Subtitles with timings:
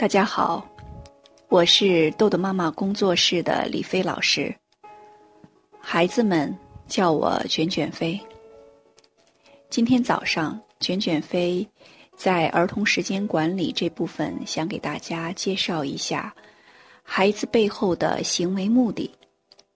[0.00, 0.66] 大家好，
[1.50, 4.50] 我是豆豆妈妈工作室的李飞老师。
[5.78, 6.56] 孩子们
[6.88, 8.18] 叫我卷卷飞。
[9.68, 11.68] 今天早上，卷卷飞
[12.16, 16.34] 在儿童时间管理这部分，想给大家介绍一下
[17.02, 19.14] 孩子背后的行为目的，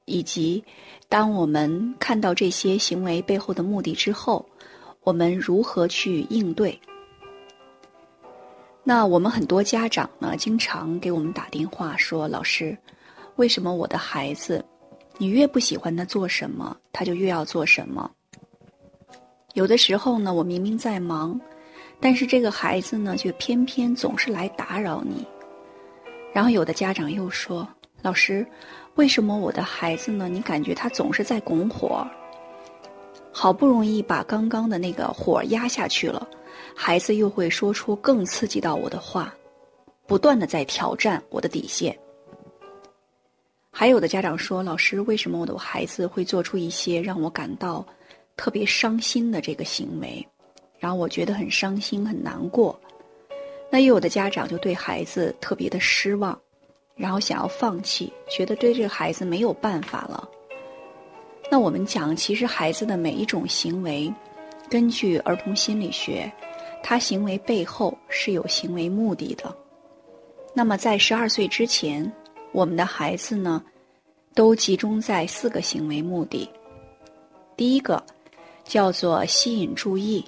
[0.06, 0.64] 以及
[1.06, 4.43] 当我们看到这些行为背后的目的之后，
[5.02, 6.80] 我们如何去应对。
[8.86, 12.76] 那我们很多家长呢，经常给我们打电话说：“老师，
[13.36, 14.62] 为什么我的孩子，
[15.16, 18.11] 你越不喜欢他做什么，他就越要做什么？
[19.54, 21.40] 有的时候呢，我明明在忙，
[21.98, 25.26] 但是这个孩子呢，却偏偏总是来打扰你。
[26.34, 27.66] 然后有的家长又说：
[28.03, 28.46] 老师，
[28.96, 30.28] 为什么我的孩子呢？
[30.28, 32.06] 你感觉他总是在拱火，
[33.33, 36.28] 好不容易把刚刚的那个火压下去了。”
[36.75, 39.34] 孩子又会说出更刺激到我的话，
[40.06, 41.98] 不断的在挑战我的底线。
[43.71, 47.84] 还有的家长说：“老师，为什么我的孩子会做出一些让我感到
[48.37, 50.25] 特别伤心的这个行为？
[50.79, 52.78] 然后我觉得很伤心、很难过。”
[53.71, 56.41] 那又有的家长就对孩子特别的失望，
[56.95, 60.28] 然后想要放弃，觉得对这个孩子没有办法了。
[61.51, 64.12] 那我们讲，其实孩子的每一种行为，
[64.71, 66.33] 根据儿童心理学。
[66.87, 69.57] 他行为背后是有行为目的的。
[70.53, 72.13] 那么，在十二岁之前，
[72.53, 73.65] 我们的孩子呢，
[74.35, 76.47] 都集中在四个行为目的。
[77.57, 78.05] 第一个
[78.65, 80.23] 叫做吸引注意，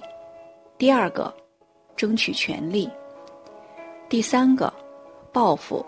[0.79, 1.31] 第二个
[1.95, 2.89] 争取权利，
[4.09, 4.73] 第三个
[5.31, 5.85] 报复，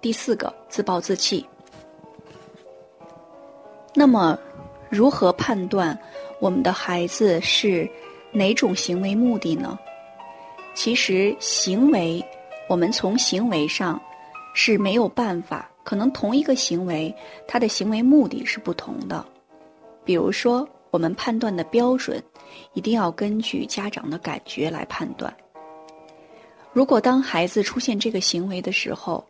[0.00, 1.46] 第四个自暴自弃。
[3.94, 4.36] 那么，
[4.90, 5.96] 如何判断
[6.40, 7.88] 我们的孩子是
[8.32, 9.78] 哪种行为目的呢？
[10.74, 12.24] 其实行为，
[12.68, 14.00] 我们从行为上
[14.54, 15.68] 是没有办法。
[15.84, 17.12] 可能同一个行为，
[17.48, 19.24] 它的行为目的是不同的。
[20.04, 22.22] 比如说，我们判断的标准
[22.72, 25.34] 一定要根据家长的感觉来判断。
[26.72, 29.24] 如果当孩子出现这个行为的时候，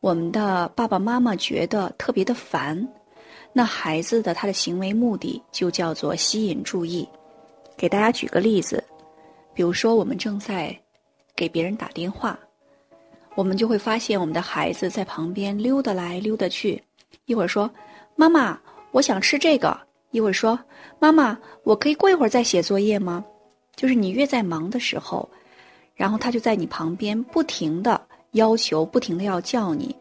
[0.00, 2.88] 我们的爸爸妈妈觉得特别的烦，
[3.52, 7.06] 那孩子的他的行为目的就叫做吸引注意。
[7.76, 8.82] 给大家举个例子。
[9.60, 10.74] 比如说，我们正在
[11.36, 12.38] 给别人打电话，
[13.34, 16.82] 我们就会发现我们的孩子在旁边溜达来溜达去，
[17.26, 17.70] 一会儿说
[18.16, 18.58] ：“妈妈，
[18.90, 19.78] 我想吃这个。”
[20.12, 20.58] 一会儿说
[20.98, 23.22] ：“妈妈，我可以过一会儿再写作业吗？”
[23.76, 25.28] 就是你越在忙的时候，
[25.94, 28.00] 然后他就在你旁边不停的
[28.30, 29.94] 要求，不停的要叫你。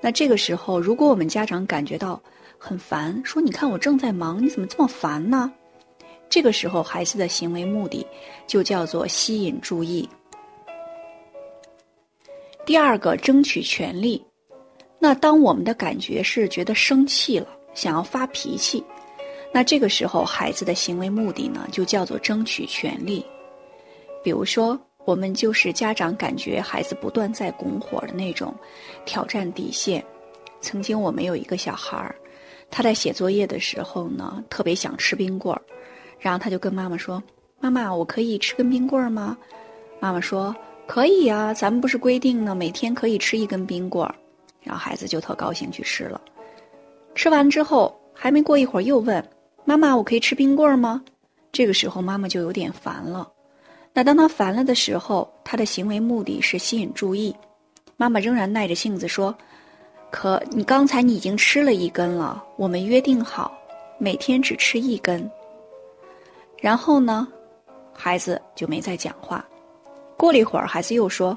[0.00, 2.20] 那这个时候，如果我们家长感觉到
[2.58, 5.52] 很烦，说：“你看我正在忙，你怎么这么烦呢？”
[6.32, 8.06] 这个时候，孩子的行为目的
[8.46, 10.08] 就叫做吸引注意。
[12.64, 14.24] 第二个，争取权利。
[14.98, 18.82] 那当我们的感觉是觉得生气了，想要发脾气，
[19.52, 23.22] 那这个时候孩子的行为目的呢，就叫做争取权利。
[24.24, 28.54] 比如说，我们就是家长感觉孩子不断在拱火的那种，
[29.04, 30.02] 挑战底线。
[30.62, 32.14] 曾经我们有一个小孩儿，
[32.70, 35.60] 他在写作业的时候呢，特别想吃冰棍儿。
[36.22, 37.20] 然后他就跟妈妈说
[37.58, 39.36] ：“妈妈，我可以吃根冰棍儿吗？”
[39.98, 40.54] 妈妈说
[40.86, 44.14] ：“可以呀，咱们不是规定呢，每天可以吃一根冰棍儿。”
[44.62, 46.20] 然后孩子就特高兴去吃了。
[47.16, 49.22] 吃完之后，还没过一会儿又问
[49.66, 51.02] ：“妈妈，我可以吃冰棍儿吗？”
[51.50, 53.28] 这个时候妈妈就有点烦了。
[53.92, 57.34] 那当他烦了的时候，他的行为目的是吸引注意。
[57.96, 59.36] 妈妈仍然耐着性子说
[60.10, 63.52] ：“可你刚才你已经吃了一根了，我们约定好
[63.98, 65.28] 每天只吃一根。”
[66.62, 67.26] 然后呢，
[67.92, 69.44] 孩子就没再讲话。
[70.16, 71.36] 过了一会儿，孩子又说：“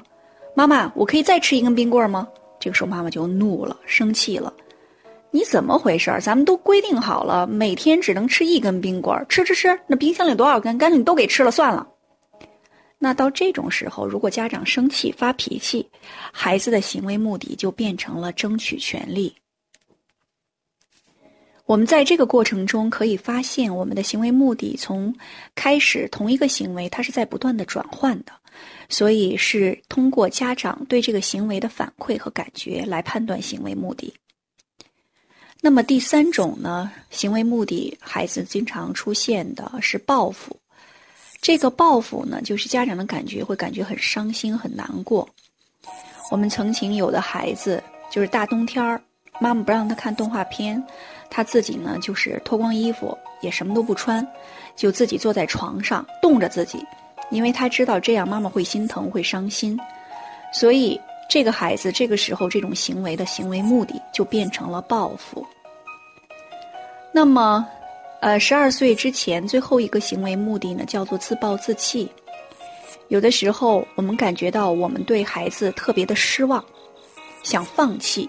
[0.54, 2.28] 妈妈，我可以再吃一根冰棍吗？”
[2.60, 4.54] 这个时候妈妈就怒了，生气了
[5.32, 6.16] ：“你怎么回事？
[6.22, 9.76] 咱们都规定好了，每天只能吃一根冰棍吃吃吃。
[9.88, 10.78] 那冰箱里多少根？
[10.78, 11.84] 干脆你都给吃了算了。”
[12.96, 15.90] 那到这种时候，如果家长生气发脾气，
[16.32, 19.34] 孩子的行为目的就变成了争取权利。
[21.66, 25.12] 我们在这个过程中可以发现，我们的行为目的从
[25.56, 28.32] 开始同一个行为，它是在不断的转换的，
[28.88, 34.14] 所以是通过家长对这个行为的反馈和感觉来判断行为目的。
[35.60, 40.56] 那么第三种呢，行为目的孩子经常出现的是报复。
[41.40, 45.28] 这个报复呢，就是家长的感觉会感觉很伤心、很难过。
[46.30, 49.02] 我们曾经有的孩子就是大冬天儿，
[49.40, 50.80] 妈妈不让他看动画片。
[51.30, 54.26] 他自己呢，就是脱光衣服，也什么都不穿，
[54.74, 56.84] 就自己坐在床上冻着自己，
[57.30, 59.78] 因为他知道这样妈妈会心疼会伤心，
[60.52, 65.46] 所以这个孩子这个时候这种行为的行为目的就变成了报复。
[67.12, 67.66] 那么，
[68.20, 72.10] 呃，十二岁之前最后一个行为目的呢，叫做自暴自弃。
[73.08, 76.64] 有的时候我们感觉到我们对孩子特别的失望，
[77.42, 78.28] 想放弃，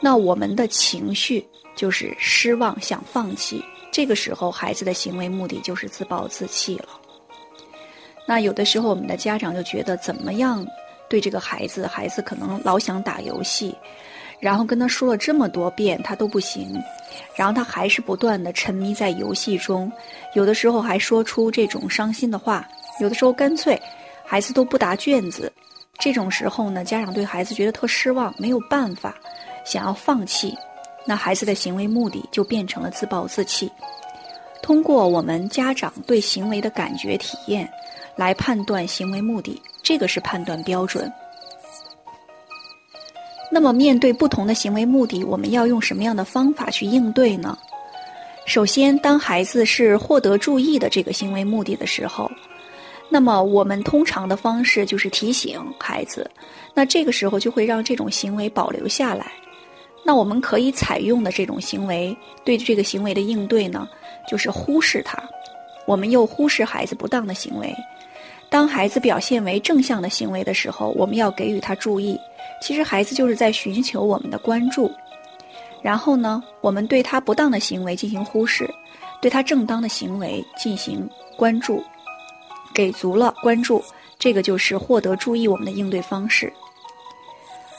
[0.00, 1.44] 那我们的情绪
[1.76, 3.64] 就是失望，想放弃。
[3.92, 6.88] 这个时候孩子的行为目的就是自暴自弃了。
[8.26, 10.66] 那有的时候我们的家长就觉得怎么样
[11.08, 13.72] 对这个孩子，孩子可能老想打游戏。
[14.38, 16.78] 然后跟他说了这么多遍，他都不行，
[17.34, 19.90] 然后他还是不断的沉迷在游戏中，
[20.34, 22.68] 有的时候还说出这种伤心的话，
[23.00, 23.80] 有的时候干脆
[24.26, 25.50] 孩子都不答卷子，
[25.98, 29.14] 这种时候呢，家长对孩子觉得特失望，没有办法，
[29.64, 30.54] 想要放弃，
[31.06, 33.70] 那孩子的行为目的就变成了自暴自弃。
[34.62, 37.70] 通过我们家长对行为的感觉体验
[38.16, 41.10] 来判断行为目的，这个是判断标准。
[43.48, 47.56] 那么，面对不同的行为目的，我们要用什么样的方法去应对呢？
[48.44, 52.28] 首先，当孩子是获得注意的这个行为目的的时候，
[53.08, 56.28] 那么我们通常的方式就是提醒孩子，
[56.74, 59.30] 那这个时候就会让这种行为保留下来。
[60.06, 63.88] 那我们可以采用的这种行为，对这个行为的应对呢，
[64.28, 65.20] 就是忽视它。
[65.84, 67.74] 我们又忽视孩子不当的行为。
[68.48, 72.16] 当孩子表现为正向的行为的时候，我们要给予他注意。
[72.62, 74.88] 其实孩子就是在寻求我们的关注。
[75.82, 78.72] 然后呢，我们对他不当的行为进行忽视，
[79.20, 81.82] 对他正当的行为进行关注，
[82.72, 83.82] 给足了关注，
[84.18, 86.52] 这个就是获得注意我们的应对方式。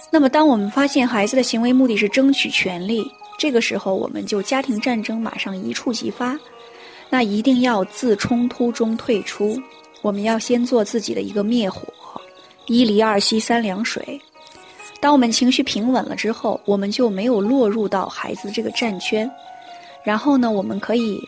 [0.09, 6.37] 那么，当我们发现孩子的行为目的是争取权利，这个时候我们就家庭战争马上一触即发，
[7.09, 9.61] 那一定要自冲突中退出。
[10.01, 11.81] 我们要先做自己的一个灭火，
[12.67, 14.19] 一离二吸三凉水。
[14.99, 19.29] 当我们情绪平稳了之后，我们就没有落入到孩子这个战圈。
[20.03, 21.21] 然后呢，我们可以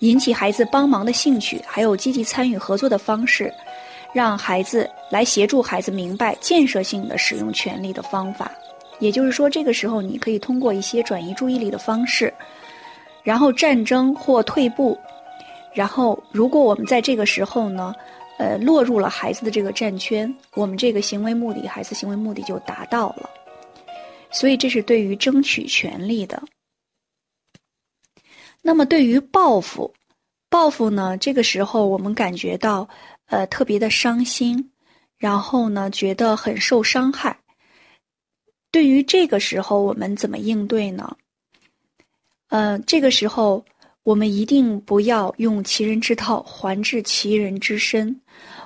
[0.00, 3.52] 引起孩子帮忙的兴趣，还有积极参与合作的方式，
[4.16, 8.50] 让孩子来协助孩子明白建设性的使用权利的方法。
[8.98, 12.32] 也就是说，这个时候你可以通过一些转移注意力的方式，
[13.22, 14.98] 然后战争或退步。
[15.74, 17.94] 然后，如果我们在这个时候呢？
[18.38, 23.30] 呃，落入了孩子的这个战圈，我们这个行为目的，孩子行为目的就达到了。
[24.30, 26.42] 所以这是对于争取权利的。
[28.60, 29.90] 那么对于报复，
[30.50, 32.86] 报复呢，这个时候我们感觉到
[33.26, 34.70] 呃特别的伤心，
[35.18, 37.38] 然后呢觉得很受伤害。
[38.70, 41.16] 对于这个时候我们怎么应对呢？
[42.48, 43.64] 呃，这个时候。
[44.06, 48.16] 我们一定不要用其人之道还治其人之身，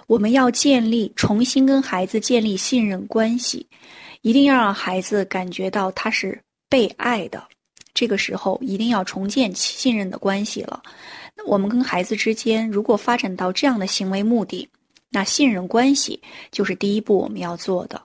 [0.06, 3.66] 我们要建立重新跟孩子建立信任关系，
[4.20, 7.42] 一定要让孩子感觉到他是被爱的。
[7.94, 10.82] 这个时候一定要重建信任的关系了。
[11.46, 14.68] 我们跟孩子之间如果发展到这样的行为目的，
[15.08, 18.02] 那信任关系就是第一步我们要做的。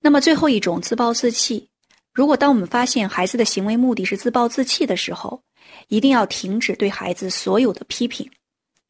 [0.00, 1.68] 那么最后一种自暴自弃，
[2.12, 5.42] 如果当我们发现孩子的行为目的是自暴自弃的时候，
[5.88, 8.30] 一定要停止对孩子所有的批评，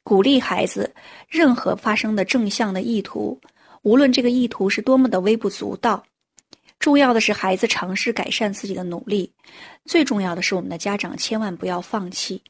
[0.02, 0.94] 鼓励孩子
[1.28, 3.40] 任何发生的正向的意图，
[3.82, 6.04] 无论这个意图是多么的微不足道。
[6.78, 9.32] 重要的是孩子尝试改善自己的努力，
[9.86, 12.42] 最重要的是我们的家长千万不要放弃。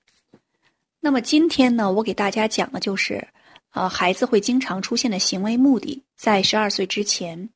[1.01, 3.27] 那么今天呢，我给大家讲的就是，
[3.71, 7.49] 呃，孩子会经常出现的行为目的，在十二岁之前。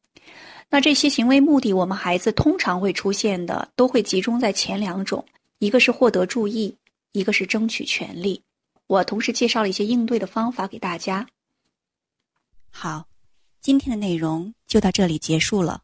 [0.69, 5.25] 那这些行为目的，我们孩子通常会出现的，都会集中在前两种。
[5.59, 6.77] 一个是获得注意，
[7.13, 8.41] 一个是争取权利。
[8.87, 11.27] 我同时介绍了一些应对的方法给大家。
[12.71, 13.07] 好，
[13.61, 15.83] 今天的内容就到这里结束了。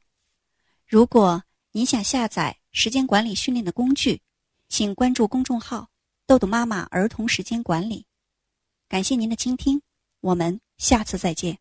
[0.87, 4.21] 如果您想下载时间管理训练的工具，
[4.69, 5.89] 请关注公众号
[6.27, 8.05] “豆豆妈妈儿童时间管理”。
[8.89, 9.81] 感谢您的倾听，
[10.21, 11.59] 我们下次再见。